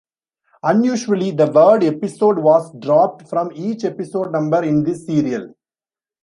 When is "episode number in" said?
3.83-4.83